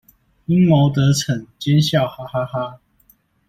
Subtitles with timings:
[0.47, 2.79] 陰謀得逞，奸笑哈哈哈